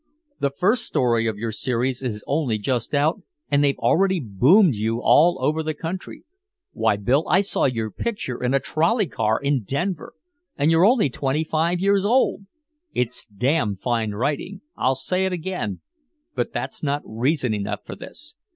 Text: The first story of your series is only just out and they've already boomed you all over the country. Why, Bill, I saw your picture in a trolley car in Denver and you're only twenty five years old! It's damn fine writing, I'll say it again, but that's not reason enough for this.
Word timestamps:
The 0.39 0.49
first 0.49 0.85
story 0.85 1.27
of 1.27 1.37
your 1.37 1.51
series 1.51 2.01
is 2.01 2.23
only 2.25 2.57
just 2.57 2.95
out 2.95 3.21
and 3.51 3.63
they've 3.63 3.77
already 3.77 4.19
boomed 4.19 4.73
you 4.73 4.99
all 4.99 5.37
over 5.39 5.61
the 5.61 5.75
country. 5.75 6.23
Why, 6.71 6.95
Bill, 6.95 7.23
I 7.29 7.41
saw 7.41 7.65
your 7.65 7.91
picture 7.91 8.43
in 8.43 8.55
a 8.55 8.59
trolley 8.59 9.05
car 9.05 9.39
in 9.39 9.61
Denver 9.61 10.15
and 10.57 10.71
you're 10.71 10.87
only 10.87 11.11
twenty 11.11 11.43
five 11.43 11.79
years 11.79 12.03
old! 12.03 12.47
It's 12.95 13.27
damn 13.27 13.75
fine 13.75 14.13
writing, 14.13 14.61
I'll 14.75 14.95
say 14.95 15.25
it 15.25 15.33
again, 15.33 15.81
but 16.33 16.51
that's 16.51 16.81
not 16.81 17.03
reason 17.05 17.53
enough 17.53 17.85
for 17.85 17.95
this. 17.95 18.33